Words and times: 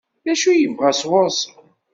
D 0.25 0.27
acu 0.31 0.49
i 0.51 0.55
yebɣa 0.59 0.91
sɣur-sen? 0.93 1.53